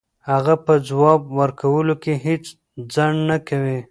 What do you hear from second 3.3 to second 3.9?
کوي.